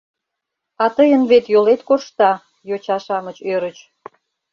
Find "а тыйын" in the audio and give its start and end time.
0.83-1.23